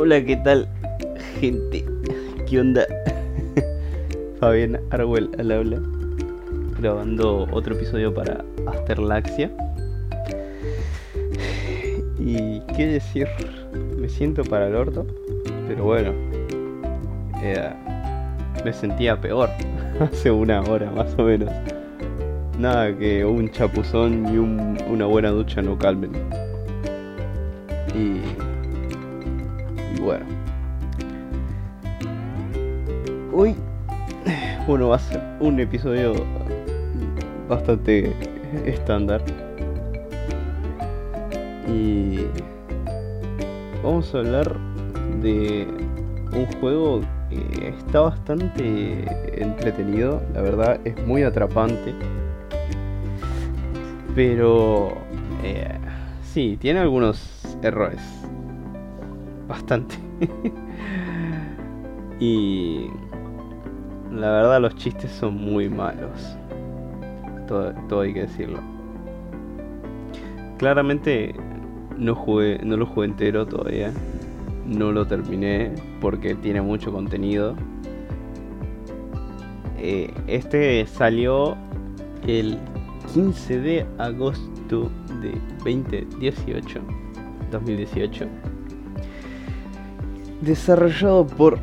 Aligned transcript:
Hola, 0.00 0.24
¿qué 0.24 0.36
tal, 0.36 0.68
gente? 1.40 1.84
¿Qué 2.48 2.60
onda? 2.60 2.86
Fabián 4.40 4.78
Arwell 4.90 5.28
al 5.40 5.50
habla, 5.50 5.80
grabando 6.78 7.48
otro 7.50 7.74
episodio 7.74 8.14
para 8.14 8.44
Asterlaxia. 8.68 9.50
Y 12.16 12.60
qué 12.76 12.86
decir, 12.86 13.26
me 13.98 14.08
siento 14.08 14.44
para 14.44 14.68
el 14.68 14.76
orto, 14.76 15.04
pero 15.66 15.82
bueno, 15.82 16.12
eh, 17.42 17.72
me 18.64 18.72
sentía 18.72 19.20
peor 19.20 19.50
hace 20.00 20.30
una 20.30 20.62
hora 20.62 20.92
más 20.92 21.12
o 21.18 21.24
menos. 21.24 21.50
Nada 22.56 22.96
que 22.96 23.24
un 23.24 23.50
chapuzón 23.50 24.32
y 24.32 24.38
una 24.38 25.06
buena 25.06 25.30
ducha 25.30 25.60
no 25.60 25.76
calmen. 25.76 26.12
Y 27.96 28.47
bueno. 30.08 30.24
Hoy, 33.30 33.54
bueno, 34.66 34.88
va 34.88 34.96
a 34.96 34.98
ser 34.98 35.20
un 35.38 35.60
episodio 35.60 36.14
bastante 37.46 38.14
estándar. 38.64 39.22
Y 41.66 42.20
vamos 43.84 44.14
a 44.14 44.18
hablar 44.18 44.56
de 45.20 45.68
un 46.32 46.46
juego 46.58 47.02
que 47.28 47.68
está 47.68 48.00
bastante 48.00 49.04
entretenido, 49.42 50.22
la 50.32 50.40
verdad 50.40 50.80
es 50.86 50.96
muy 51.06 51.22
atrapante. 51.22 51.94
Pero 54.14 54.94
eh, 55.44 55.76
sí, 56.22 56.56
tiene 56.58 56.80
algunos 56.80 57.44
errores. 57.62 58.00
Bastante. 59.48 59.96
y 62.20 62.88
la 64.12 64.30
verdad 64.30 64.60
los 64.60 64.76
chistes 64.76 65.10
son 65.10 65.36
muy 65.36 65.68
malos. 65.68 66.36
Todo, 67.46 68.00
hay 68.00 68.12
que 68.12 68.22
decirlo. 68.22 68.60
Claramente 70.58 71.34
no 71.96 72.14
jugué, 72.14 72.60
no 72.62 72.76
lo 72.76 72.84
jugué 72.84 73.06
entero 73.06 73.46
todavía. 73.46 73.92
No 74.66 74.92
lo 74.92 75.06
terminé 75.06 75.72
porque 76.00 76.34
tiene 76.34 76.60
mucho 76.60 76.92
contenido. 76.92 77.54
Eh, 79.78 80.12
este 80.26 80.84
salió 80.86 81.56
el 82.26 82.58
15 83.14 83.60
de 83.60 83.86
agosto 83.96 84.90
de 85.22 85.32
2018. 85.64 86.80
2018. 87.50 88.26
Desarrollado 90.40 91.26
por 91.26 91.58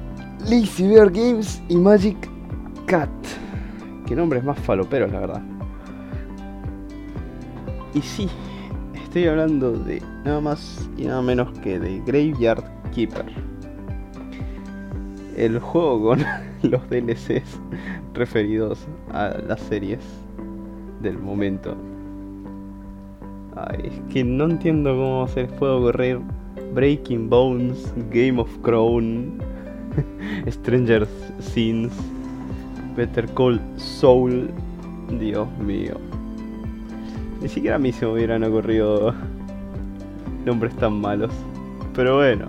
Lazy 0.50 0.88
Bear 0.88 1.10
Games 1.10 1.62
y 1.70 1.78
Magic 1.78 2.18
Cat. 2.86 3.10
Qué 4.06 4.16
nombres 4.16 4.44
más 4.44 4.60
faloperos, 4.60 5.12
la 5.12 5.20
verdad. 5.22 5.42
Y 7.94 8.02
sí, 8.02 8.28
estoy 8.94 9.28
hablando 9.28 9.72
de 9.72 10.02
nada 10.26 10.42
más 10.42 10.90
y 10.98 11.06
nada 11.06 11.22
menos 11.22 11.58
que 11.60 11.80
de 11.80 12.02
Graveyard 12.06 12.64
Keeper. 12.94 13.26
El 15.38 15.60
juego 15.60 16.10
con 16.10 16.20
los 16.64 16.90
DLCs 16.90 17.60
referidos 18.14 18.86
a 19.14 19.30
las 19.48 19.62
series 19.62 20.02
del 21.02 21.18
momento. 21.18 21.76
Ay, 23.56 23.86
es 23.86 24.14
que 24.14 24.24
no 24.24 24.46
entiendo 24.46 24.92
cómo 24.92 25.28
se 25.30 25.44
les 25.44 25.52
puede 25.54 25.74
ocurrir 25.74 26.20
Breaking 26.74 27.30
Bones, 27.30 27.94
Game 28.12 28.40
of 28.40 28.50
Crown, 28.62 29.42
Stranger 30.50 31.08
Things, 31.54 31.94
Better 32.96 33.28
Call 33.34 33.60
Soul. 33.78 34.50
Dios 35.20 35.48
mío. 35.60 35.94
Ni 37.42 37.48
siquiera 37.48 37.76
a 37.76 37.80
mí 37.80 37.92
se 37.92 38.06
me 38.06 38.14
hubieran 38.14 38.44
ocurrido 38.44 39.14
nombres 40.46 40.76
tan 40.76 40.94
malos. 40.94 41.32
Pero 41.94 42.18
bueno. 42.18 42.48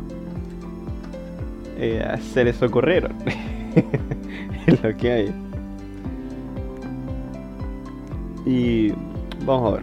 Eh, 1.79 2.03
se 2.33 2.45
les 2.45 2.61
ocurrieron. 2.63 3.13
es 4.67 4.83
lo 4.83 4.97
que 4.97 5.13
hay. 5.13 5.35
Y 8.47 8.93
vamos 9.45 9.73
a 9.73 9.77
ver. 9.77 9.83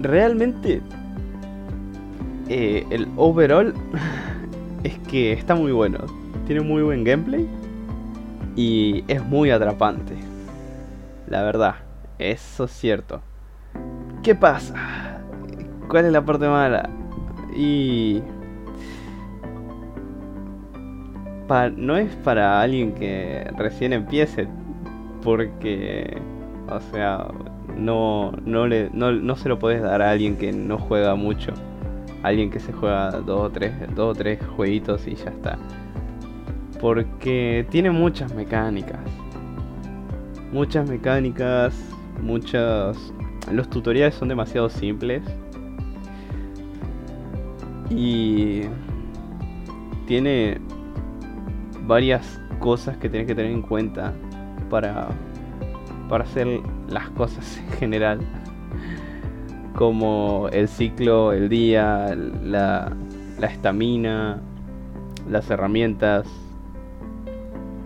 Realmente 0.00 0.82
eh, 2.48 2.86
el 2.90 3.08
overall 3.16 3.74
es 4.84 4.98
que 5.10 5.32
está 5.32 5.54
muy 5.54 5.72
bueno. 5.72 5.98
Tiene 6.46 6.60
muy 6.60 6.82
buen 6.82 7.04
gameplay 7.04 7.48
y 8.56 9.04
es 9.08 9.24
muy 9.24 9.50
atrapante. 9.50 10.14
La 11.28 11.42
verdad, 11.42 11.76
eso 12.18 12.64
es 12.64 12.70
cierto. 12.70 13.22
¿Qué 14.22 14.34
pasa? 14.34 15.20
¿Cuál 15.88 16.06
es 16.06 16.12
la 16.12 16.24
parte 16.24 16.48
mala? 16.48 16.88
Y 17.56 18.22
no 21.76 21.96
es 21.96 22.14
para 22.16 22.60
alguien 22.60 22.94
que 22.94 23.48
recién 23.56 23.92
empiece 23.92 24.48
porque, 25.22 26.18
o 26.68 26.80
sea, 26.92 27.28
no, 27.76 28.32
no, 28.44 28.66
le, 28.66 28.90
no, 28.92 29.36
se 29.36 29.48
lo 29.48 29.58
podés 29.58 29.82
dar 29.82 30.02
a 30.02 30.10
alguien 30.10 30.36
que 30.36 30.52
no 30.52 30.78
juega 30.78 31.14
mucho. 31.14 31.52
Alguien 32.24 32.50
que 32.50 32.58
se 32.58 32.72
juega 32.72 33.10
dos 33.20 33.42
o 33.42 33.50
tres, 33.50 33.72
dos 33.94 34.16
o 34.16 34.18
tres 34.18 34.40
jueguitos 34.56 35.06
y 35.06 35.14
ya 35.14 35.28
está. 35.28 35.58
Porque 36.80 37.66
tiene 37.68 37.90
muchas 37.90 38.34
mecánicas. 38.34 39.00
Muchas 40.50 40.88
mecánicas, 40.88 41.74
muchas... 42.22 43.12
Los 43.52 43.68
tutoriales 43.68 44.14
son 44.14 44.28
demasiado 44.28 44.70
simples. 44.70 45.22
Y 47.90 48.62
tiene 50.06 50.62
varias 51.86 52.40
cosas 52.58 52.96
que 52.96 53.10
tienes 53.10 53.26
que 53.26 53.34
tener 53.34 53.52
en 53.52 53.60
cuenta 53.60 54.14
para, 54.70 55.08
para 56.08 56.24
hacer 56.24 56.48
las 56.88 57.10
cosas 57.10 57.58
en 57.58 57.68
general. 57.78 58.20
Como 59.74 60.48
el 60.52 60.68
ciclo, 60.68 61.32
el 61.32 61.48
día, 61.48 62.16
la 62.16 62.96
estamina, 63.40 64.40
las 65.28 65.50
herramientas, 65.50 66.26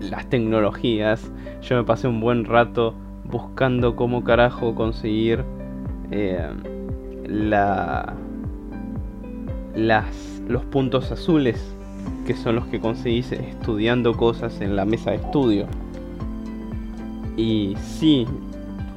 las 0.00 0.28
tecnologías. 0.28 1.30
Yo 1.62 1.76
me 1.76 1.84
pasé 1.84 2.08
un 2.08 2.20
buen 2.20 2.44
rato 2.44 2.94
buscando 3.24 3.96
cómo 3.96 4.24
carajo 4.24 4.74
conseguir 4.74 5.44
eh, 6.10 6.48
la, 7.26 8.14
las, 9.74 10.42
los 10.48 10.64
puntos 10.64 11.12
azules, 11.12 11.74
que 12.26 12.34
son 12.34 12.56
los 12.56 12.66
que 12.66 12.80
conseguís 12.80 13.32
estudiando 13.32 14.16
cosas 14.16 14.60
en 14.60 14.76
la 14.76 14.84
mesa 14.84 15.10
de 15.10 15.16
estudio. 15.16 15.66
Y 17.36 17.76
sí, 17.80 18.26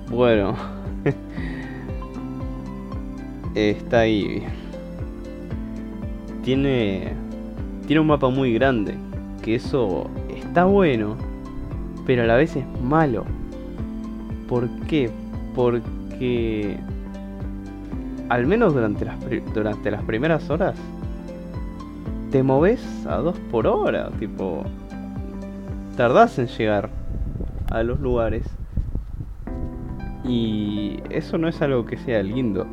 bueno, 0.09 0.56
está 3.56 4.01
ahí. 4.01 4.44
Tiene, 6.44 7.13
tiene 7.88 8.00
un 8.00 8.07
mapa 8.07 8.29
muy 8.29 8.53
grande, 8.53 8.95
que 9.41 9.56
eso 9.56 10.09
está 10.29 10.66
bueno, 10.66 11.16
pero 12.06 12.23
a 12.23 12.25
la 12.25 12.35
vez 12.35 12.56
es 12.56 12.66
malo. 12.81 13.25
¿Por 14.47 14.69
qué? 14.88 15.09
Porque 15.56 16.78
al 18.29 18.47
menos 18.47 18.73
durante 18.73 19.06
las, 19.06 19.17
durante 19.53 19.91
las 19.91 20.03
primeras 20.03 20.50
horas 20.50 20.75
te 22.31 22.44
moves 22.44 22.81
a 23.06 23.18
dos 23.18 23.38
por 23.51 23.68
hora, 23.68 24.09
tipo, 24.19 24.63
tardás 25.98 26.39
en 26.39 26.48
llegar 26.48 26.89
a 27.69 27.83
los 27.83 28.00
lugares. 28.00 28.45
Y 30.24 31.00
eso 31.09 31.38
no 31.38 31.50
es 31.50 31.62
algo 31.62 31.86
que 31.86 31.98
sea 31.98 32.24
lindo. 32.24 32.65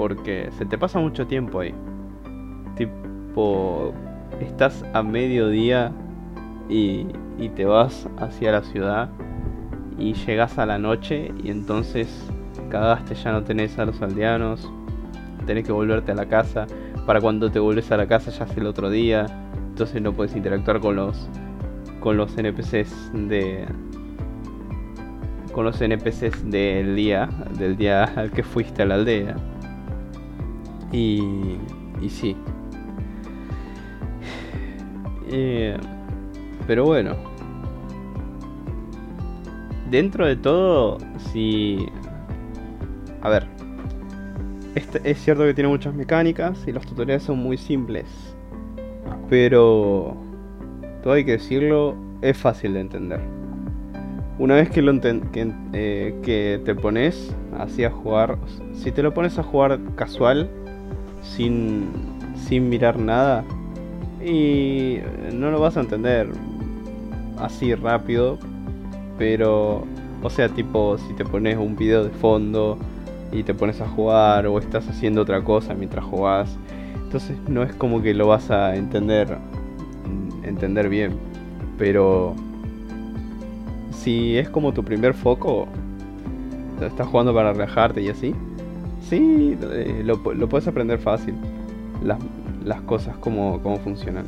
Porque 0.00 0.48
se 0.56 0.64
te 0.64 0.78
pasa 0.78 0.98
mucho 0.98 1.26
tiempo 1.26 1.60
ahí. 1.60 1.74
Tipo, 2.74 3.92
estás 4.40 4.82
a 4.94 5.02
mediodía 5.02 5.92
y, 6.70 7.06
y 7.38 7.50
te 7.50 7.66
vas 7.66 8.08
hacia 8.16 8.50
la 8.52 8.62
ciudad 8.62 9.10
y 9.98 10.14
llegas 10.14 10.56
a 10.56 10.64
la 10.64 10.78
noche 10.78 11.34
y 11.44 11.50
entonces 11.50 12.08
cagaste, 12.70 13.14
ya 13.14 13.32
no 13.32 13.44
tenés 13.44 13.78
a 13.78 13.84
los 13.84 14.00
aldeanos, 14.00 14.72
tenés 15.44 15.66
que 15.66 15.72
volverte 15.72 16.12
a 16.12 16.14
la 16.14 16.24
casa. 16.24 16.66
Para 17.04 17.20
cuando 17.20 17.50
te 17.50 17.58
vuelves 17.58 17.92
a 17.92 17.98
la 17.98 18.06
casa 18.06 18.30
ya 18.30 18.46
es 18.46 18.56
el 18.56 18.64
otro 18.64 18.88
día, 18.88 19.26
entonces 19.68 20.00
no 20.00 20.14
puedes 20.14 20.34
interactuar 20.34 20.80
con 20.80 20.96
los 20.96 21.28
con 22.00 22.16
los 22.16 22.38
NPCs 22.38 23.10
de 23.12 23.66
con 25.52 25.66
los 25.66 25.78
NPCs 25.78 26.50
del 26.50 26.96
día 26.96 27.28
del 27.58 27.76
día 27.76 28.04
al 28.04 28.30
que 28.30 28.42
fuiste 28.42 28.80
a 28.80 28.86
la 28.86 28.94
aldea 28.94 29.36
y 30.92 31.56
y 32.00 32.08
sí. 32.08 32.36
Eh, 35.32 35.76
pero 36.66 36.86
bueno. 36.86 37.14
Dentro 39.88 40.26
de 40.26 40.34
todo, 40.34 40.98
si... 41.32 41.86
A 43.22 43.28
ver. 43.28 43.46
Este, 44.74 45.08
es 45.08 45.18
cierto 45.18 45.44
que 45.44 45.54
tiene 45.54 45.70
muchas 45.70 45.94
mecánicas 45.94 46.66
y 46.66 46.72
los 46.72 46.84
tutoriales 46.84 47.22
son 47.22 47.38
muy 47.38 47.56
simples. 47.58 48.06
Pero... 49.28 50.16
Todo 51.04 51.12
hay 51.12 51.24
que 51.24 51.32
decirlo, 51.32 51.94
es 52.22 52.36
fácil 52.36 52.74
de 52.74 52.80
entender. 52.80 53.20
Una 54.40 54.56
vez 54.56 54.68
que, 54.68 54.82
lo 54.82 55.00
que, 55.00 55.52
eh, 55.72 56.18
que 56.24 56.60
te 56.64 56.74
pones 56.74 57.36
así 57.56 57.84
a 57.84 57.90
jugar, 57.92 58.36
si 58.72 58.90
te 58.90 59.04
lo 59.04 59.14
pones 59.14 59.38
a 59.38 59.44
jugar 59.44 59.78
casual, 59.94 60.50
sin, 61.22 61.88
sin 62.36 62.68
mirar 62.68 62.98
nada, 62.98 63.44
y 64.24 64.98
no 65.32 65.50
lo 65.50 65.60
vas 65.60 65.76
a 65.76 65.80
entender 65.80 66.28
así 67.38 67.74
rápido, 67.74 68.38
pero, 69.18 69.84
o 70.22 70.30
sea, 70.30 70.48
tipo, 70.48 70.98
si 70.98 71.14
te 71.14 71.24
pones 71.24 71.56
un 71.56 71.76
video 71.76 72.04
de 72.04 72.10
fondo 72.10 72.78
y 73.32 73.42
te 73.42 73.54
pones 73.54 73.80
a 73.80 73.88
jugar 73.88 74.46
o 74.46 74.58
estás 74.58 74.88
haciendo 74.88 75.22
otra 75.22 75.42
cosa 75.42 75.74
mientras 75.74 76.04
jugás, 76.04 76.56
entonces 77.04 77.36
no 77.48 77.62
es 77.62 77.74
como 77.74 78.02
que 78.02 78.14
lo 78.14 78.28
vas 78.28 78.50
a 78.50 78.76
entender, 78.76 79.36
entender 80.42 80.88
bien, 80.88 81.12
pero 81.78 82.34
si 83.90 84.36
es 84.38 84.48
como 84.48 84.72
tu 84.72 84.84
primer 84.84 85.14
foco, 85.14 85.66
estás 86.80 87.06
jugando 87.06 87.34
para 87.34 87.52
relajarte 87.52 88.02
y 88.02 88.08
así, 88.08 88.34
sí, 89.02 89.56
eh, 89.60 90.02
lo, 90.04 90.16
lo, 90.34 90.48
puedes 90.48 90.66
aprender 90.68 90.98
fácil. 90.98 91.34
Las, 92.04 92.18
las 92.64 92.80
cosas 92.82 93.16
como, 93.18 93.60
funcionan. 93.78 94.24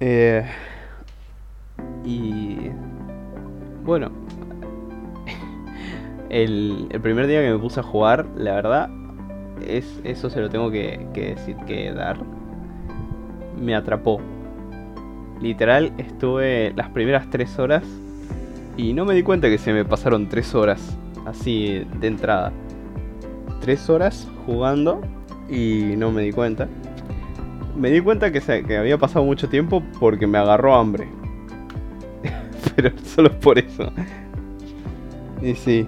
Eh, 0.00 0.44
y 2.04 2.56
bueno, 3.84 4.10
el, 6.30 6.86
el, 6.90 7.00
primer 7.00 7.26
día 7.26 7.42
que 7.42 7.50
me 7.50 7.58
puse 7.58 7.80
a 7.80 7.82
jugar, 7.82 8.26
la 8.36 8.54
verdad, 8.54 8.90
es, 9.66 10.00
eso 10.04 10.30
se 10.30 10.40
lo 10.40 10.48
tengo 10.48 10.70
que, 10.70 11.06
que 11.14 11.34
decir, 11.34 11.56
que 11.66 11.92
dar. 11.92 12.18
Me 13.60 13.74
atrapó. 13.74 14.20
Literal, 15.40 15.92
estuve 15.98 16.72
las 16.74 16.88
primeras 16.90 17.30
tres 17.30 17.58
horas 17.58 17.84
y 18.76 18.92
no 18.92 19.04
me 19.04 19.14
di 19.14 19.22
cuenta 19.22 19.48
que 19.48 19.58
se 19.58 19.72
me 19.72 19.84
pasaron 19.84 20.28
tres 20.28 20.54
horas 20.54 20.96
así 21.26 21.84
de 22.00 22.06
entrada. 22.06 22.52
Tres 23.60 23.88
horas 23.90 24.28
jugando 24.46 25.00
y 25.48 25.94
no 25.96 26.10
me 26.10 26.22
di 26.22 26.32
cuenta. 26.32 26.68
Me 27.76 27.90
di 27.90 28.00
cuenta 28.00 28.32
que, 28.32 28.40
que 28.40 28.76
había 28.76 28.98
pasado 28.98 29.24
mucho 29.24 29.48
tiempo 29.48 29.82
porque 30.00 30.26
me 30.26 30.38
agarró 30.38 30.74
hambre. 30.74 31.08
Pero 32.76 32.90
solo 33.04 33.30
por 33.40 33.58
eso. 33.58 33.92
Y 35.42 35.54
sí. 35.54 35.86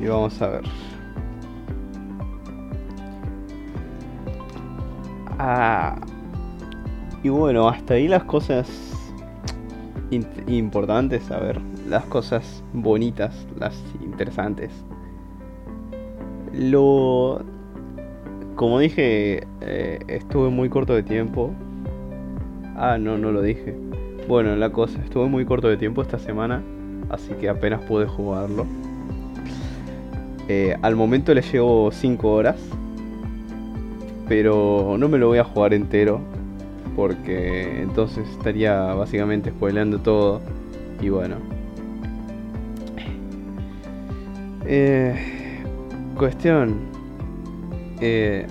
Y 0.00 0.06
vamos 0.06 0.40
a 0.40 0.48
ver. 0.48 0.62
Ah. 5.38 5.96
Y 7.22 7.28
bueno, 7.28 7.68
hasta 7.68 7.94
ahí 7.94 8.08
las 8.08 8.24
cosas 8.24 8.68
importantes, 10.10 11.30
a 11.30 11.38
ver, 11.38 11.60
las 11.90 12.04
cosas 12.04 12.62
bonitas, 12.72 13.46
las 13.58 13.76
interesantes. 14.00 14.70
Lo. 16.54 17.42
Como 18.54 18.78
dije, 18.78 19.46
eh, 19.60 19.98
estuve 20.06 20.50
muy 20.50 20.68
corto 20.68 20.94
de 20.94 21.02
tiempo. 21.02 21.50
Ah, 22.76 22.96
no, 22.98 23.18
no 23.18 23.32
lo 23.32 23.42
dije. 23.42 23.74
Bueno, 24.28 24.54
la 24.54 24.70
cosa, 24.70 25.02
estuve 25.02 25.26
muy 25.26 25.44
corto 25.44 25.68
de 25.68 25.76
tiempo 25.76 26.02
esta 26.02 26.18
semana, 26.18 26.62
así 27.08 27.32
que 27.34 27.48
apenas 27.48 27.82
pude 27.82 28.06
jugarlo. 28.06 28.66
Eh, 30.48 30.76
al 30.82 30.94
momento 30.94 31.34
le 31.34 31.42
llevo 31.42 31.90
5 31.90 32.32
horas, 32.32 32.56
pero 34.28 34.96
no 34.98 35.08
me 35.08 35.18
lo 35.18 35.28
voy 35.28 35.38
a 35.38 35.44
jugar 35.44 35.74
entero, 35.74 36.20
porque 36.94 37.82
entonces 37.82 38.28
estaría 38.30 38.94
básicamente 38.94 39.50
spoileando 39.50 39.98
todo. 39.98 40.40
Y 41.00 41.08
bueno. 41.08 41.59
Eh, 44.72 45.40
Cuestión. 46.16 46.76
Eh, 48.00 48.46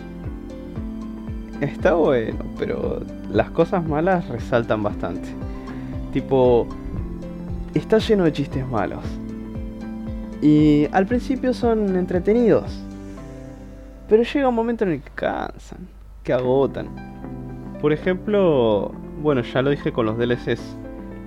está 1.61 1.93
bueno, 1.93 2.39
pero 2.57 3.01
las 3.31 3.51
cosas 3.51 3.87
malas 3.87 4.27
resaltan 4.27 4.83
bastante. 4.83 5.29
Tipo, 6.11 6.67
está 7.73 7.99
lleno 7.99 8.25
de 8.25 8.33
chistes 8.33 8.67
malos. 8.67 9.03
Y 10.41 10.87
al 10.91 11.05
principio 11.05 11.53
son 11.53 11.95
entretenidos. 11.95 12.83
Pero 14.09 14.23
llega 14.23 14.49
un 14.49 14.55
momento 14.55 14.83
en 14.83 14.91
el 14.91 15.01
que 15.01 15.11
cansan, 15.11 15.87
que 16.23 16.33
agotan. 16.33 16.89
Por 17.79 17.93
ejemplo, 17.93 18.91
bueno, 19.21 19.41
ya 19.41 19.61
lo 19.61 19.69
dije 19.69 19.93
con 19.93 20.05
los 20.05 20.17
DLCs. 20.17 20.75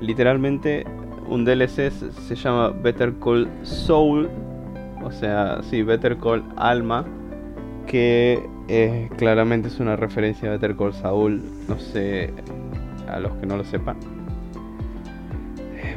Literalmente, 0.03 0.85
un 1.29 1.47
DLC 1.47 1.91
se 1.91 2.35
llama 2.35 2.71
Better 2.71 3.15
Call 3.21 3.49
Soul 3.63 4.29
o 5.05 5.13
sea, 5.13 5.61
sí, 5.63 5.83
Better 5.83 6.17
Call 6.19 6.45
Alma, 6.57 7.05
que 7.87 8.43
eh, 8.69 9.09
claramente 9.19 9.69
es 9.69 9.81
una 9.81 9.97
referencia 9.97 10.49
a 10.49 10.53
Better 10.53 10.77
Call 10.77 10.95
Saul, 10.95 11.43
no 11.69 11.79
sé, 11.79 12.33
a 13.09 13.21
los 13.21 13.33
que 13.37 13.47
no 13.47 13.57
lo 13.57 13.65
sepan. 13.65 13.97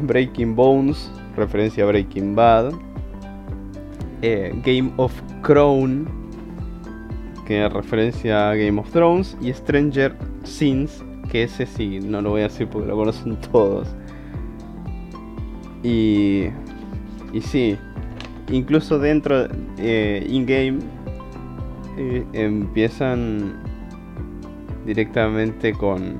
Breaking 0.01 0.55
Bones, 0.55 1.11
referencia 1.35 1.83
a 1.83 1.87
Breaking 1.87 2.35
Bad. 2.35 2.73
Eh, 4.21 4.53
Game 4.63 4.91
of 4.97 5.13
Crown, 5.41 6.07
que 7.45 7.65
es 7.65 7.71
referencia 7.71 8.49
a 8.49 8.55
Game 8.55 8.79
of 8.79 8.89
Thrones. 8.91 9.37
Y 9.41 9.53
Stranger 9.53 10.15
Things, 10.43 11.03
que 11.31 11.43
ese 11.43 11.65
sí, 11.65 11.99
no 11.99 12.21
lo 12.21 12.31
voy 12.31 12.41
a 12.41 12.43
decir 12.45 12.67
porque 12.67 12.87
lo 12.87 12.95
conocen 12.95 13.37
todos. 13.51 13.87
Y, 15.83 16.47
y 17.31 17.41
sí, 17.41 17.77
incluso 18.50 19.00
dentro 19.00 19.47
eh, 19.77 20.25
in-game 20.30 20.80
eh, 21.97 22.25
empiezan 22.34 23.55
directamente 24.86 25.74
con, 25.74 26.15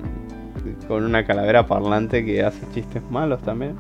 con 0.88 1.04
una 1.04 1.26
calavera 1.26 1.68
parlante 1.68 2.26
que 2.26 2.44
hace 2.44 2.66
chistes 2.74 3.04
malos 3.10 3.42
también. 3.42 3.76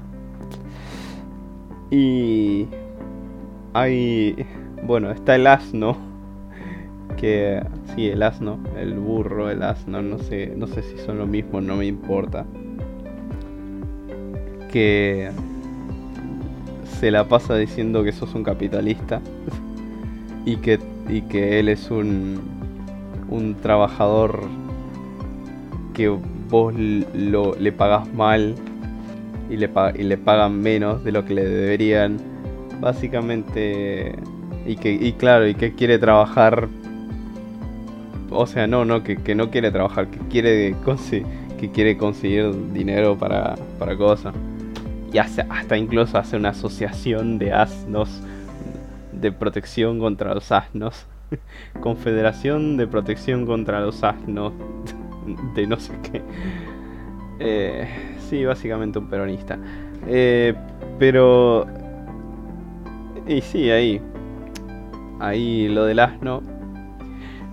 Y 1.89 2.67
hay, 3.74 4.46
bueno, 4.84 5.12
está 5.12 5.36
el 5.36 5.48
asno, 5.48 5.98
que 7.17 7.63
sí, 7.96 8.10
el 8.10 8.24
asno, 8.24 8.60
el 8.77 8.93
burro, 8.96 9.50
el 9.50 9.63
asno, 9.63 10.01
no 10.01 10.19
sé, 10.19 10.53
no 10.55 10.67
sé 10.67 10.81
si 10.84 10.98
son 10.98 11.17
lo 11.17 11.27
mismo, 11.27 11.62
no 11.62 11.77
me 11.77 11.86
importa. 11.86 12.46
Que 14.72 15.31
se 16.86 17.12
la 17.12 17.27
pasa 17.27 17.56
diciendo 17.56 18.04
que 18.04 18.12
sos 18.12 18.34
un 18.36 18.44
capitalista 18.44 19.22
y 20.46 20.58
que, 20.58 20.80
y 21.10 21.22
que 21.24 21.60
él 21.60 21.70
es 21.70 21.89
un, 21.92 22.39
un 23.30 23.56
trabajador 23.56 24.42
que 25.94 26.10
vos 26.50 26.74
lo, 26.75 27.56
le 27.56 27.72
pagas 27.72 28.12
mal 28.13 28.56
y 29.50 29.58
le, 29.58 29.70
y 29.98 30.04
le 30.04 30.18
pagan 30.18 30.60
menos 30.60 31.04
de 31.04 31.12
lo 31.12 31.25
que 31.25 31.34
le 31.34 31.46
deberían. 31.46 32.18
Básicamente, 32.80 34.15
y 34.65 34.75
que 34.75 34.92
y 34.92 35.13
claro, 35.13 35.48
y 35.48 35.56
que 35.56 35.74
quiere 35.74 35.98
trabajar. 35.98 36.68
O 38.30 38.46
sea, 38.46 38.68
no, 38.68 38.84
no, 38.84 39.01
que, 39.04 39.15
que 39.15 39.34
no 39.34 39.50
quiere 39.50 39.72
trabajar, 39.72 40.08
que 40.08 40.20
quiere, 40.30 40.75
que 41.58 41.72
quiere 41.72 41.98
conseguir 41.98 42.74
dinero 42.74 43.18
para, 43.18 43.56
para 43.80 43.96
cosas 43.96 44.34
y 45.15 45.17
hasta 45.17 45.77
incluso 45.77 46.17
hace 46.17 46.36
una 46.36 46.50
asociación 46.50 47.39
de 47.39 47.53
asnos 47.53 48.22
de 49.13 49.31
protección 49.31 49.98
contra 49.98 50.34
los 50.34 50.51
asnos. 50.51 51.05
Confederación 51.79 52.75
de 52.75 52.86
protección 52.86 53.45
contra 53.45 53.79
los 53.79 54.03
asnos 54.03 54.51
de 55.55 55.67
no 55.67 55.79
sé 55.79 55.93
qué. 56.03 56.22
Eh, 57.39 57.88
sí, 58.29 58.43
básicamente 58.43 59.00
un 59.00 59.10
peronista. 59.10 59.57
Eh, 60.05 60.53
pero... 61.00 61.65
Y 63.25 63.39
sí, 63.39 63.72
ahí. 63.72 64.01
Ahí 65.22 65.69
lo 65.69 65.86
del 65.86 66.00
asno. 66.00 66.41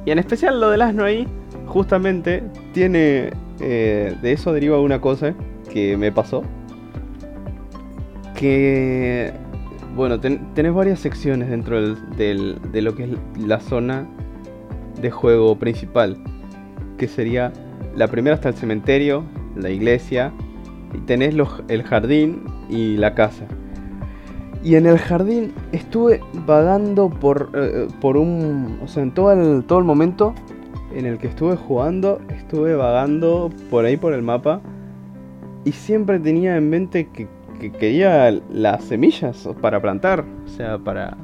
Y 0.05 0.11
en 0.11 0.19
especial 0.19 0.61
lo 0.61 0.69
del 0.69 0.83
asno 0.83 1.05
ahí, 1.05 1.29
justamente, 1.67 2.43
tiene... 2.73 3.31
Eh, 3.61 4.17
de 4.21 4.33
eso 4.33 4.53
deriva 4.53 4.81
una 4.81 5.01
cosa 5.01 5.33
que 5.73 5.97
me 5.97 6.11
pasó 6.11 6.43
que 8.43 9.33
bueno, 9.95 10.19
tenés 10.19 10.75
varias 10.75 10.99
secciones 10.99 11.49
dentro 11.49 11.95
del, 12.17 12.59
de 12.73 12.83
lo 12.83 12.97
que 12.97 13.05
es 13.05 13.11
la 13.39 13.61
zona 13.61 14.05
de 15.01 15.13
juego 15.13 15.57
principal. 15.57 16.17
Que 16.99 17.07
sería 17.07 17.53
la 17.95 18.09
primera 18.09 18.35
hasta 18.35 18.49
el 18.49 18.57
cementerio, 18.57 19.23
la 19.55 19.71
iglesia, 19.71 20.33
y 20.93 20.99
tenés 21.03 21.37
el 21.69 21.83
jardín 21.85 22.43
y 22.69 22.97
la 22.97 23.15
casa. 23.15 23.47
Y 24.65 24.75
en 24.75 24.87
el 24.87 24.99
jardín 24.99 25.53
estuve 25.71 26.21
vagando 26.45 27.09
por, 27.09 27.51
eh, 27.55 27.87
por 28.01 28.17
un... 28.17 28.81
O 28.83 28.89
sea, 28.89 29.05
en 29.05 29.13
todo 29.13 29.31
el, 29.31 29.63
todo 29.63 29.79
el 29.79 29.85
momento 29.85 30.35
en 30.93 31.07
el 31.07 31.19
que 31.19 31.29
estuve 31.29 31.55
jugando, 31.55 32.21
estuve 32.37 32.75
vagando 32.75 33.51
por 33.71 33.85
ahí 33.85 33.97
por 33.97 34.15
el 34.15 34.23
mapa. 34.23 34.61
Y 35.65 35.71
siempre 35.71 36.19
tenía 36.19 36.57
en 36.57 36.71
mente 36.71 37.09
que, 37.13 37.29
quería 37.71 38.31
las 38.53 38.85
semillas 38.85 39.49
para 39.61 39.81
plantar. 39.81 40.25
O 40.45 40.49
sea, 40.49 40.79
para, 40.79 41.17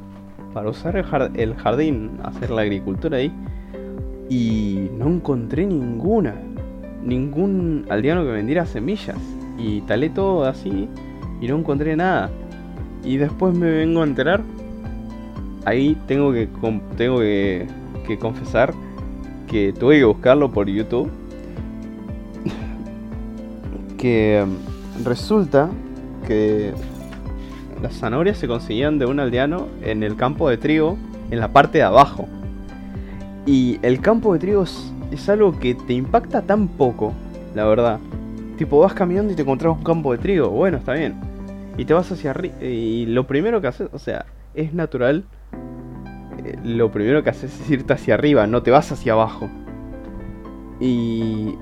para 0.55 0.71
usar 0.71 0.97
el, 0.97 1.55
jardín, 1.55 2.19
hacer 2.23 2.51
la 2.51 2.63
agricultura 2.63 3.19
ahí. 3.19 3.33
Y 4.29 4.91
no 4.97 5.09
encontré 5.09 5.67
ninguna. 5.67 6.35
Ningún 7.03 7.87
aldeano 7.89 8.23
que 8.25 8.31
vendiera 8.31 8.67
semillas. 8.67 9.19
Y 9.59 9.81
talé 9.83 10.11
todo 10.11 10.45
así 10.45 10.89
y 11.41 11.49
no 11.49 11.59
encontré 11.59 11.97
nada 11.97 12.31
y 13.05 13.17
después 13.17 13.55
me 13.55 13.71
vengo 13.71 14.03
a 14.03 14.05
enterar. 14.05 14.43
Ahí 15.65 15.97
tengo 16.07 16.33
que, 16.33 16.49
tengo 16.97 17.21
que, 17.21 17.67
confesar 18.21 18.73
que 19.47 19.73
tuve 19.73 19.99
que 19.99 20.05
buscarlo 20.05 20.51
por 20.51 20.69
YouTube. 20.69 21.11
que 23.99 24.45
um, 24.45 25.05
resulta 25.05 25.71
que 26.29 26.73
las 27.83 27.95
zanahorias 27.95 28.39
se 28.39 28.47
conseguían 28.47 29.01
de 29.01 29.07
un 29.07 29.19
aldeano 29.19 29.67
en 29.83 30.05
el 30.05 30.15
campo 30.15 30.49
de 30.49 30.59
trigo, 30.59 30.97
en 31.33 31.41
la 31.41 31.49
parte 31.49 31.79
de 31.79 31.85
abajo. 31.85 32.29
Y 33.47 33.81
el 33.83 34.01
campo 34.01 34.35
de 34.35 34.39
trigo 34.39 34.63
es, 34.63 35.29
algo 35.29 35.59
que 35.59 35.75
te 35.75 35.95
impacta 35.95 36.43
tan 36.43 36.69
poco, 36.69 37.13
la 37.57 37.65
verdad. 37.65 37.99
Tipo, 38.57 38.79
vas 38.79 38.95
caminando 38.95 39.33
y 39.33 39.37
te 39.37 39.43
encontrás 39.43 39.77
un 39.77 39.83
campo 39.83 40.13
de 40.13 40.19
trigo. 40.19 40.51
Bueno, 40.51 40.77
está 40.77 40.93
bien 40.93 41.29
y 41.79 41.85
te 41.85 41.95
vas 41.95 42.11
hacia 42.13 42.33
arriba. 42.33 42.57
Y 42.61 43.07
lo 43.07 43.27
primero 43.27 43.63
que 43.63 43.69
haces, 43.69 43.89
o 43.93 43.99
sea, 43.99 44.27
es 44.53 44.75
natural. 44.75 45.25
Eh, 46.45 46.59
lo 46.65 46.91
primero 46.91 47.23
que 47.23 47.31
haces 47.31 47.59
es 47.59 47.71
irte 47.71 47.95
hacia 47.95 48.15
arriba, 48.15 48.47
no 48.47 48.63
te 48.63 48.71
vas 48.71 48.93
hacia 48.93 49.13
abajo. 49.13 49.49
Y 50.81 51.55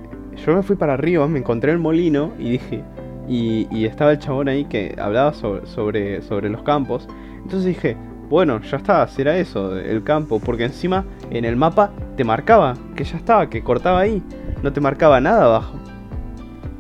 yo 0.44 0.54
me 0.54 0.62
fui 0.62 0.75
para 0.75 0.94
arriba, 0.94 1.28
me 1.28 1.38
encontré 1.38 1.70
el 1.70 1.78
molino 1.78 2.32
y 2.38 2.50
dije. 2.50 2.82
Y, 3.28 3.85
estaba 3.85 4.12
el 4.12 4.18
chabón 4.18 4.49
ahí 4.49 4.64
que 4.64 4.95
hablaba 4.99 5.33
sobre, 5.35 6.23
sobre, 6.23 6.49
los 6.49 6.62
campos. 6.62 7.09
Entonces 7.37 7.64
dije, 7.64 7.97
bueno, 8.28 8.61
ya 8.61 8.76
está, 8.76 9.06
será 9.09 9.37
eso, 9.37 9.76
el 9.76 10.02
campo. 10.04 10.40
Porque 10.40 10.64
encima 10.64 11.04
en 11.30 11.45
el 11.45 11.56
mapa 11.56 11.90
te 12.16 12.25
marcaba 12.25 12.75
que 12.95 13.04
ya 13.04 13.16
estaba, 13.16 13.49
que 13.50 13.62
cortaba 13.62 14.00
ahí. 14.00 14.23
No 14.62 14.73
te 14.73 14.80
marcaba 14.80 15.21
nada 15.21 15.45
abajo. 15.45 15.76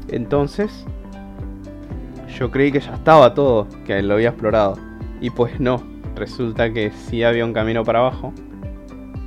Entonces 0.08 0.86
yo 2.38 2.50
creí 2.50 2.70
que 2.70 2.80
ya 2.80 2.94
estaba 2.94 3.34
todo, 3.34 3.66
que 3.84 4.02
lo 4.02 4.14
había 4.14 4.28
explorado. 4.28 4.76
Y 5.20 5.30
pues 5.30 5.58
no, 5.58 5.82
resulta 6.14 6.72
que 6.72 6.90
sí 6.90 7.22
había 7.22 7.44
un 7.44 7.52
camino 7.52 7.84
para 7.84 8.00
abajo. 8.00 8.32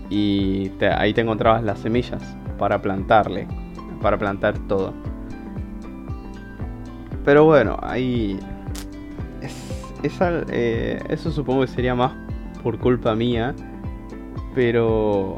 Y 0.09 0.71
ahí 0.97 1.13
te 1.13 1.21
encontrabas 1.21 1.63
las 1.63 1.79
semillas 1.79 2.21
para 2.57 2.81
plantarle, 2.81 3.47
para 4.01 4.17
plantar 4.17 4.57
todo. 4.67 4.93
Pero 7.25 7.45
bueno, 7.45 7.77
ahí... 7.81 8.39
Eh, 10.01 11.03
eso 11.09 11.31
supongo 11.31 11.61
que 11.61 11.67
sería 11.67 11.95
más 11.95 12.13
por 12.63 12.79
culpa 12.79 13.15
mía. 13.15 13.53
Pero... 14.55 15.38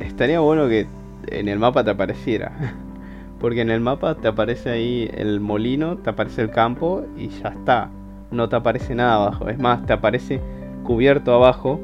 Estaría 0.00 0.40
bueno 0.40 0.68
que 0.68 0.86
en 1.28 1.48
el 1.48 1.58
mapa 1.58 1.84
te 1.84 1.90
apareciera. 1.90 2.52
Porque 3.40 3.60
en 3.60 3.70
el 3.70 3.80
mapa 3.80 4.14
te 4.14 4.28
aparece 4.28 4.70
ahí 4.70 5.10
el 5.14 5.40
molino, 5.40 5.98
te 5.98 6.10
aparece 6.10 6.42
el 6.42 6.50
campo 6.50 7.04
y 7.16 7.28
ya 7.28 7.50
está. 7.50 7.90
No 8.30 8.48
te 8.48 8.56
aparece 8.56 8.94
nada 8.94 9.16
abajo. 9.16 9.48
Es 9.48 9.58
más, 9.58 9.84
te 9.86 9.92
aparece 9.92 10.40
cubierto 10.84 11.34
abajo 11.34 11.80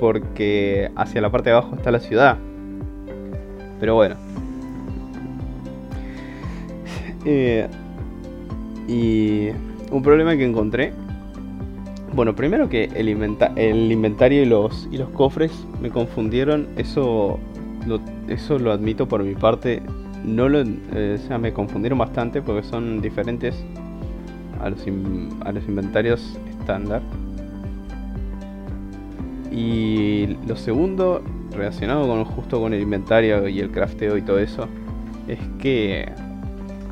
porque 0.00 0.90
hacia 0.96 1.20
la 1.20 1.30
parte 1.30 1.50
de 1.50 1.56
abajo 1.56 1.76
está 1.76 1.90
la 1.90 2.00
ciudad. 2.00 2.38
Pero 3.78 3.94
bueno. 3.94 4.16
Eh, 7.24 7.68
y 8.88 9.48
un 9.90 10.02
problema 10.02 10.36
que 10.36 10.44
encontré. 10.44 10.92
Bueno, 12.14 12.36
primero 12.36 12.68
que 12.68 12.90
el, 12.94 13.08
inventario 13.08 14.42
y 14.42 14.46
los, 14.46 14.88
y 14.92 14.98
los 14.98 15.08
cofres 15.10 15.52
me 15.80 15.90
confundieron. 15.90 16.68
Eso 16.76 17.38
eso 18.28 18.58
lo 18.58 18.72
admito 18.72 19.06
por 19.06 19.22
mi 19.22 19.34
parte 19.34 19.82
no 20.24 20.48
lo, 20.48 20.62
eh, 20.62 21.18
o 21.22 21.26
sea, 21.26 21.38
me 21.38 21.52
confundieron 21.52 21.98
bastante 21.98 22.40
porque 22.42 22.66
son 22.66 23.00
diferentes 23.00 23.54
a 24.60 24.70
los, 24.70 24.80
a 25.44 25.52
los 25.52 25.68
inventarios 25.68 26.38
estándar. 26.58 27.02
Y 29.52 30.36
lo 30.48 30.56
segundo, 30.56 31.22
relacionado 31.52 32.08
con 32.08 32.24
justo 32.24 32.60
con 32.60 32.72
el 32.74 32.80
inventario 32.80 33.46
y 33.48 33.60
el 33.60 33.70
crafteo 33.70 34.16
y 34.16 34.22
todo 34.22 34.38
eso, 34.38 34.66
es 35.28 35.38
que 35.58 36.10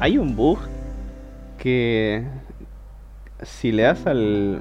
hay 0.03 0.19
un 0.19 0.35
bug 0.35 0.59
que 1.59 2.25
si 3.41 3.71
le 3.71 3.85
das 3.85 4.05
al, 4.05 4.59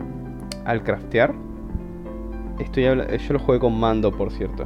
al 0.65 0.83
craftear, 0.83 1.33
estoy 2.60 2.83
yo 2.83 2.93
lo 2.93 3.39
jugué 3.39 3.57
con 3.57 3.79
mando 3.79 4.12
por 4.12 4.31
cierto. 4.31 4.65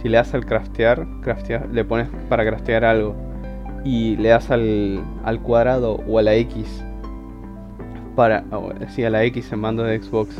Si 0.00 0.08
le 0.08 0.18
das 0.18 0.32
al 0.32 0.46
craftear, 0.46 1.04
craftear, 1.22 1.68
le 1.72 1.84
pones 1.84 2.08
para 2.28 2.46
craftear 2.46 2.84
algo 2.84 3.16
y 3.84 4.14
le 4.18 4.28
das 4.28 4.52
al, 4.52 5.02
al 5.24 5.40
cuadrado 5.40 5.96
o 6.06 6.20
a 6.20 6.22
la 6.22 6.36
X 6.36 6.84
para, 8.14 8.44
sí, 8.90 9.02
a 9.02 9.10
la 9.10 9.24
X 9.24 9.50
en 9.50 9.58
mando 9.58 9.82
de 9.82 10.00
Xbox 10.00 10.36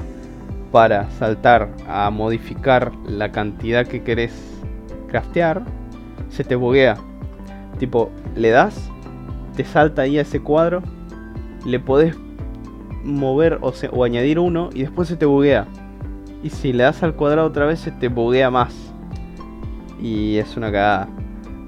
para 0.70 1.11
saltar 1.11 1.70
a 1.88 2.08
modificar 2.11 2.92
la 3.08 3.32
cantidad 3.32 3.85
que 3.85 4.04
querés 4.04 4.32
craftear, 5.08 5.64
se 6.28 6.44
te 6.44 6.54
buguea. 6.54 6.96
Tipo, 7.80 8.11
le 8.37 8.50
das, 8.50 8.92
te 9.56 9.64
salta 9.64 10.02
ahí 10.02 10.18
a 10.18 10.22
ese 10.22 10.40
cuadro, 10.40 10.82
le 11.64 11.80
podés 11.80 12.16
mover 13.02 13.58
o, 13.60 14.04
añadir 14.04 14.38
uno 14.38 14.70
y 14.75 14.82
después 14.82 15.08
se 15.08 15.16
te 15.16 15.26
buguea. 15.26 15.66
Y 16.42 16.50
si 16.50 16.72
le 16.72 16.84
das 16.84 17.02
al 17.02 17.14
cuadrado 17.14 17.48
otra 17.48 17.66
vez, 17.66 17.80
se 17.80 17.90
te 17.90 18.08
buguea 18.08 18.50
más. 18.50 18.75
Y 20.00 20.36
es 20.36 20.56
una 20.56 20.70
cagada. 20.70 21.08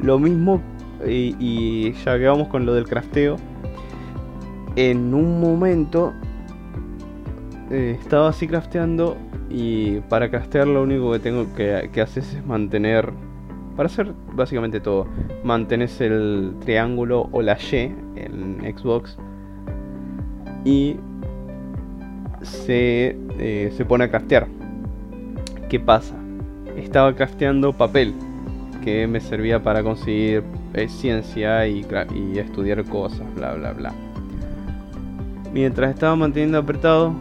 Lo 0.01 0.19
mismo 0.19 0.61
y, 1.07 1.93
ya 1.93 2.19
que 2.19 2.27
vamos 2.27 2.49
con 2.49 2.67
lo 2.67 2.75
del 2.75 2.87
crafteo, 2.87 3.37
en 4.77 5.15
un 5.15 5.41
momento 5.41 6.13
eh, 7.71 7.97
estaba 8.01 8.29
así 8.29 8.47
crafteando 8.47 9.17
y 9.51 10.01
para 10.03 10.31
craftear 10.31 10.67
lo 10.67 10.83
único 10.83 11.13
que 11.13 11.19
tengo 11.19 11.55
que, 11.55 11.91
que 11.93 12.01
hacer 12.01 12.23
es 12.23 12.47
mantener, 12.47 13.13
para 13.79 13.87
hacer 13.87 14.13
básicamente 14.33 14.81
todo, 14.81 15.07
mantenés 15.45 16.01
el 16.01 16.53
triángulo 16.65 17.29
o 17.31 17.43
la 17.43 17.57
Y 17.57 17.95
en 18.17 18.59
Xbox 18.77 19.17
y 20.65 20.97
se, 22.43 23.17
eh, 23.39 23.73
se 23.77 23.85
pone 23.85 24.03
a 24.03 24.11
craftear. 24.11 24.49
¿Qué 25.69 25.79
pasa? 25.79 26.17
Estaba 26.77 27.15
crafteando 27.15 27.73
papel 27.73 28.15
que 28.83 29.07
me 29.07 29.21
servía 29.21 29.63
para 29.63 29.85
conseguir 29.85 30.43
eh, 30.75 30.89
ciencia 30.89 31.65
y, 31.69 31.87
estudiar 32.37 32.83
cosas, 32.83 33.33
bla, 33.37 33.55
bla, 33.55 33.75
bla. 33.75 33.93
Mientras 35.55 35.91
estaba 35.91 36.17
manteniendo 36.17 36.59
apretado, 36.59 37.15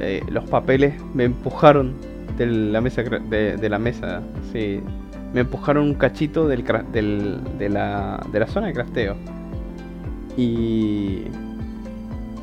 eh, 0.00 0.20
los 0.32 0.50
papeles 0.50 1.00
me 1.14 1.22
empujaron 1.22 1.94
de 2.36 2.46
la 2.46 2.80
mesa, 2.80 3.02
de, 3.02 3.68
la 3.68 3.78
mesa, 3.78 4.20
sí, 4.52 4.80
me 5.32 5.40
empujaron 5.40 5.84
un 5.84 5.94
cachito 5.94 6.48
del, 6.48 6.64
de, 6.64 7.68
la, 7.68 8.20
de 8.32 8.40
la 8.40 8.46
zona 8.46 8.68
de 8.68 8.72
crafteo. 8.72 9.16
Y, 10.36 11.24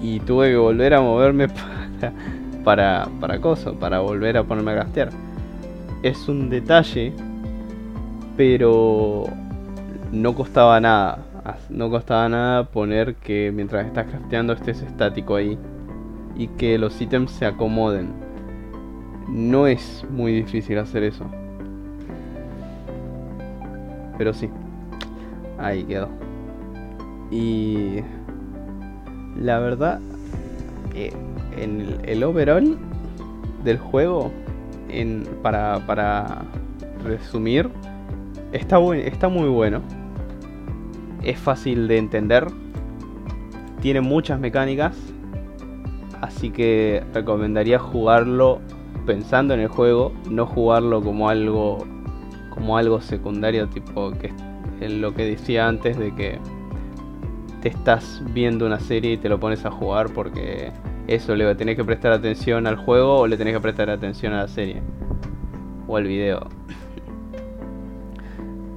y 0.01 0.19
tuve 0.25 0.49
que 0.49 0.57
volver 0.57 0.93
a 0.93 1.01
moverme 1.01 1.47
para, 1.99 2.13
para, 2.63 3.07
para 3.19 3.39
coso, 3.39 3.75
para 3.75 3.99
volver 3.99 4.37
a 4.37 4.43
ponerme 4.43 4.71
a 4.71 4.75
craftear. 4.75 5.09
Es 6.03 6.27
un 6.29 6.49
detalle 6.49 7.13
pero 8.37 9.25
no 10.11 10.35
costaba 10.35 10.79
nada. 10.79 11.25
No 11.69 11.89
costaba 11.89 12.29
nada 12.29 12.65
poner 12.65 13.15
que 13.15 13.51
mientras 13.53 13.85
estás 13.85 14.05
crafteando 14.05 14.53
estés 14.53 14.81
estático 14.81 15.35
ahí 15.35 15.57
y 16.35 16.47
que 16.49 16.77
los 16.77 17.01
ítems 17.01 17.31
se 17.31 17.45
acomoden. 17.45 18.09
No 19.27 19.65
es 19.67 20.05
muy 20.09 20.33
difícil 20.33 20.77
hacer 20.77 21.03
eso. 21.03 21.25
Pero 24.17 24.33
sí, 24.33 24.49
ahí 25.57 25.83
quedó. 25.83 26.09
Y 27.29 27.99
la 29.39 29.59
verdad, 29.59 29.99
eh, 30.95 31.13
en 31.57 31.99
el, 32.03 32.23
overall 32.23 32.77
del 33.63 33.77
juego, 33.77 34.31
en, 34.89 35.27
para, 35.41 35.85
para 35.85 36.45
resumir, 37.03 37.69
está, 38.51 38.79
está 38.95 39.29
muy 39.29 39.49
bueno. 39.49 39.81
Es 41.23 41.37
fácil 41.37 41.87
de 41.87 41.97
entender. 41.97 42.47
Tiene 43.81 44.01
muchas 44.01 44.39
mecánicas. 44.39 44.95
Así 46.21 46.49
que 46.49 47.03
recomendaría 47.13 47.77
jugarlo 47.77 48.59
pensando 49.05 49.53
en 49.53 49.59
el 49.59 49.67
juego, 49.67 50.11
no 50.29 50.45
jugarlo 50.45 51.01
como 51.01 51.29
algo 51.29 51.85
como 52.57 52.77
algo 52.77 53.01
secundario, 53.01 53.67
tipo 53.67 54.11
que 54.11 54.31
lo 54.89 55.13
que 55.13 55.25
decía 55.25 55.67
antes 55.67 55.97
de 55.97 56.13
que 56.13 56.39
te 57.61 57.69
estás 57.69 58.21
viendo 58.33 58.65
una 58.65 58.79
serie 58.79 59.13
y 59.13 59.17
te 59.17 59.29
lo 59.29 59.39
pones 59.39 59.65
a 59.65 59.71
jugar 59.71 60.11
porque 60.13 60.71
eso 61.07 61.35
le 61.35 61.53
tenés 61.55 61.75
que 61.75 61.83
prestar 61.83 62.11
atención 62.11 62.67
al 62.67 62.75
juego 62.75 63.19
o 63.19 63.27
le 63.27 63.37
tenés 63.37 63.53
que 63.53 63.59
prestar 63.59 63.89
atención 63.89 64.33
a 64.33 64.43
la 64.43 64.47
serie 64.47 64.81
o 65.87 65.97
al 65.97 66.03
video. 66.03 66.47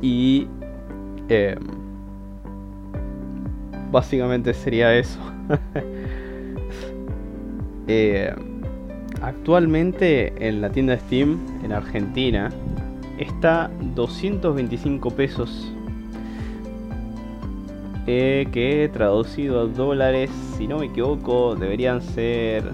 Y 0.03 0.49
eh, 1.29 1.57
básicamente 3.91 4.55
sería 4.55 4.95
eso. 4.95 5.21
eh, 7.89 8.35
Actualmente 9.23 10.49
en 10.49 10.63
la 10.63 10.71
tienda 10.71 10.99
Steam 10.99 11.39
en 11.63 11.73
Argentina 11.73 12.49
está 13.25 13.71
225 13.95 15.11
pesos. 15.11 15.73
Eh, 18.07 18.49
que 18.51 18.91
traducido 18.93 19.61
a 19.61 19.65
dólares, 19.67 20.31
si 20.57 20.67
no 20.67 20.79
me 20.79 20.87
equivoco, 20.87 21.55
deberían 21.55 22.03
ser 22.03 22.65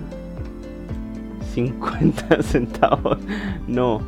50 1.53 2.43
centavos. 2.43 3.19
No, 3.67 4.01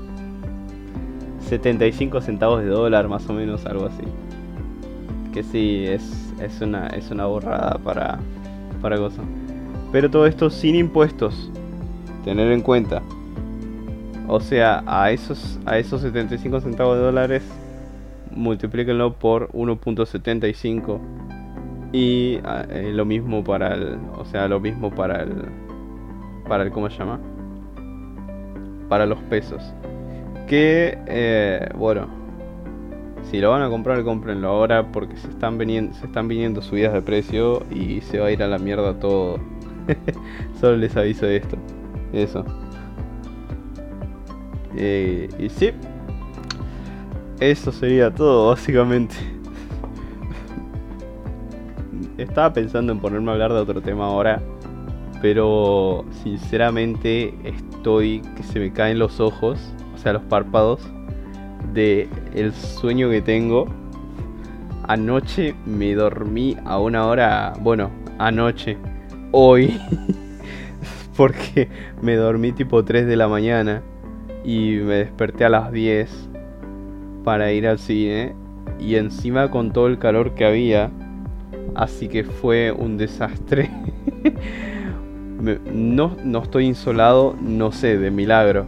75 1.49 2.21
centavos 2.21 2.63
de 2.63 2.69
dólar, 2.69 3.09
más 3.09 3.29
o 3.29 3.33
menos, 3.33 3.67
algo 3.67 3.87
así. 3.87 4.05
Que 5.33 5.43
sí, 5.43 5.85
es, 5.87 6.33
es, 6.41 6.61
una, 6.61 6.89
es 6.89 7.11
una 7.11 7.27
borrada 7.27 7.79
para, 7.83 8.19
para 8.81 8.97
cosa. 8.97 9.23
Pero 9.91 10.11
todo 10.11 10.27
esto 10.27 10.51
sin 10.51 10.77
impuestos 10.77 11.51
tener 12.25 12.53
en 12.53 12.61
cuenta. 12.61 13.03
O 14.29 14.41
sea, 14.41 14.85
a 14.87 15.11
esos, 15.11 15.59
a 15.65 15.79
esos 15.79 16.03
75 16.03 16.61
centavos 16.61 16.99
de 16.99 17.03
dólares, 17.03 17.43
multiplíquenlo 18.31 19.15
por 19.15 19.51
1.75. 19.53 21.01
Y 21.93 22.39
ah, 22.45 22.67
eh, 22.69 22.93
lo 22.93 23.07
mismo 23.07 23.43
para 23.43 23.75
el. 23.75 23.99
O 24.19 24.27
sea, 24.27 24.47
lo 24.47 24.61
mismo 24.61 24.91
para 24.91 25.23
el. 25.23 25.47
Para 26.47 26.65
el. 26.65 26.71
¿Cómo 26.71 26.91
se 26.91 26.99
llama? 26.99 27.19
Para 28.91 29.07
los 29.07 29.19
pesos. 29.23 29.63
Que, 30.47 30.99
eh, 31.07 31.67
bueno. 31.75 32.19
Si 33.31 33.41
lo 33.41 33.51
van 33.51 33.63
a 33.63 33.69
comprar, 33.69 34.05
comprenlo 34.05 34.49
ahora 34.49 34.91
porque 34.93 35.17
se 35.17 35.29
están, 35.29 35.59
se 35.59 36.07
están 36.07 36.29
viniendo 36.29 36.63
subidas 36.63 36.93
de 36.93 37.03
precio 37.03 37.63
y 37.71 38.01
se 38.03 38.19
va 38.19 38.27
a 38.27 38.31
ir 38.31 38.43
a 38.43 38.47
la 38.47 38.59
mierda 38.59 38.99
todo. 39.01 39.39
Solo 40.61 40.77
les 40.77 40.95
aviso 40.97 41.27
de 41.27 41.37
esto. 41.37 41.57
Eso. 42.13 42.45
Eh, 44.81 45.29
y 45.41 45.49
sí. 45.49 45.73
Eso 47.41 47.73
sería 47.73 48.15
todo, 48.15 48.51
básicamente. 48.51 49.17
Estaba 52.17 52.53
pensando 52.53 52.93
en 52.93 53.01
ponerme 53.01 53.31
a 53.31 53.33
hablar 53.35 53.53
de 53.53 53.59
otro 53.59 53.81
tema 53.81 54.07
ahora. 54.07 54.41
Pero 55.21 56.05
sinceramente 56.23 57.35
estoy 57.43 58.21
que 58.37 58.45
se 58.45 58.61
me 58.61 58.73
caen 58.73 59.01
los 59.01 59.19
ojos, 59.19 59.59
o 59.95 59.99
sea, 59.99 60.13
los 60.13 60.23
párpados, 60.23 60.81
de 61.75 62.09
el 62.35 62.53
sueño 62.55 63.11
que 63.11 63.21
tengo. 63.21 63.67
Anoche 64.87 65.57
me 65.67 65.93
dormí 65.95 66.57
a 66.65 66.79
una 66.79 67.07
hora, 67.07 67.53
bueno, 67.61 67.91
anoche, 68.19 68.79
hoy. 69.33 69.77
porque 71.17 71.69
me 72.01 72.15
dormí 72.15 72.53
tipo 72.53 72.85
3 72.85 73.09
de 73.09 73.17
la 73.17 73.27
mañana 73.27 73.83
y 74.49 74.77
me 74.77 74.95
desperté 74.95 75.45
a 75.45 75.51
las 75.51 75.71
10 75.71 76.31
para 77.23 77.53
ir 77.53 77.67
al 77.67 77.79
cine 77.79 78.35
y 78.81 78.95
encima 78.95 79.51
con 79.51 79.75
todo 79.75 79.89
el 79.89 79.99
calor 79.99 80.35
que 80.35 80.47
había, 80.47 80.91
así 81.75 82.09
que 82.09 82.25
fue 82.25 82.73
un 82.73 82.97
desastre. 82.97 83.71
no, 85.75 86.17
no 86.25 86.43
estoy 86.43 86.65
insolado, 86.65 87.37
no 87.43 87.73
sé, 87.73 87.99
de 87.99 88.11
milagro. 88.11 88.65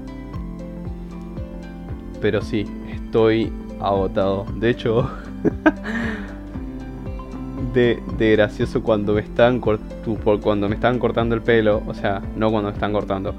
Pero 2.20 2.42
sí, 2.42 2.66
estoy 2.92 3.50
agotado. 3.80 4.44
De 4.56 4.68
hecho, 4.68 5.10
de, 7.72 8.02
gracioso 8.18 8.82
cuando 8.82 9.14
me 9.14 9.22
estaban 9.22 9.60
cuando 9.60 10.68
me 10.68 10.74
estaban 10.74 10.98
cortando 10.98 11.34
el 11.34 11.40
pelo, 11.40 11.82
o 11.86 11.94
sea, 11.94 12.20
no 12.36 12.50
cuando 12.50 12.68
me 12.68 12.74
están 12.74 12.92
cortando. 12.92 13.34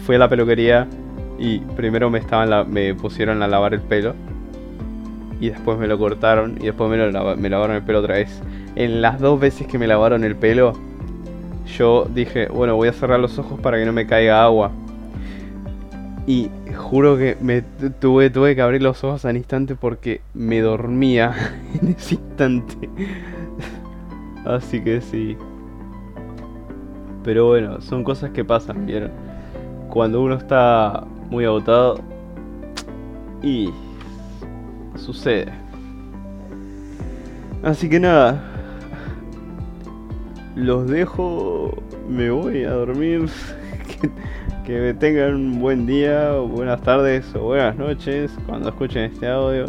Fui 0.00 0.16
a 0.16 0.18
la 0.18 0.28
peluquería 0.28 0.86
y 1.38 1.58
primero 1.58 2.10
me 2.10 2.18
estaban 2.18 2.70
me 2.70 2.94
pusieron 2.94 3.42
a 3.42 3.48
lavar 3.48 3.74
el 3.74 3.80
pelo 3.80 4.14
y 5.40 5.50
después 5.50 5.78
me 5.78 5.86
lo 5.86 5.98
cortaron 5.98 6.56
y 6.60 6.66
después 6.66 6.90
me, 6.90 6.96
lo 6.96 7.36
me 7.36 7.50
lavaron 7.50 7.76
el 7.76 7.82
pelo 7.82 8.00
otra 8.00 8.14
vez. 8.14 8.40
En 8.76 9.02
las 9.02 9.20
dos 9.20 9.38
veces 9.38 9.66
que 9.66 9.78
me 9.78 9.86
lavaron 9.86 10.24
el 10.24 10.36
pelo, 10.36 10.72
yo 11.76 12.06
dije, 12.12 12.48
bueno, 12.48 12.76
voy 12.76 12.88
a 12.88 12.92
cerrar 12.92 13.20
los 13.20 13.38
ojos 13.38 13.60
para 13.60 13.78
que 13.78 13.84
no 13.84 13.92
me 13.92 14.06
caiga 14.06 14.42
agua. 14.42 14.70
Y 16.26 16.50
juro 16.74 17.18
que 17.18 17.36
me 17.40 17.62
tuve, 18.00 18.30
tuve 18.30 18.54
que 18.54 18.62
abrir 18.62 18.82
los 18.82 19.04
ojos 19.04 19.24
al 19.24 19.36
instante 19.36 19.74
porque 19.74 20.22
me 20.32 20.60
dormía 20.60 21.34
en 21.82 21.88
ese 21.88 22.14
instante. 22.14 22.88
Así 24.44 24.82
que 24.82 25.00
sí. 25.00 25.36
Pero 27.22 27.48
bueno, 27.48 27.80
son 27.80 28.04
cosas 28.04 28.30
que 28.30 28.44
pasan, 28.44 28.86
¿vieron? 28.86 29.10
Cuando 29.90 30.22
uno 30.22 30.34
está 30.34 31.04
muy 31.30 31.44
agotado 31.44 32.00
y 33.42 33.70
sucede. 34.96 35.52
Así 37.62 37.88
que 37.88 38.00
nada. 38.00 38.42
Los 40.54 40.86
dejo, 40.88 41.74
me 42.08 42.30
voy 42.30 42.64
a 42.64 42.70
dormir. 42.70 43.28
que, 44.66 44.94
tengan 44.94 45.34
un 45.34 45.60
buen 45.60 45.86
día, 45.86 46.32
buenas 46.32 46.80
tardes 46.82 47.34
o 47.34 47.40
buenas 47.40 47.76
noches 47.76 48.30
cuando 48.46 48.68
escuchen 48.68 49.12
este 49.12 49.28
audio. 49.28 49.66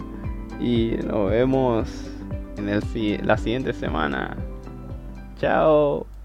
Y 0.60 0.98
nos 1.06 1.32
vemos 1.32 2.12
en 2.58 2.70
el, 2.70 3.28
la 3.28 3.38
siguiente 3.38 3.74
semana. 3.74 4.36
Chao. 5.38 6.06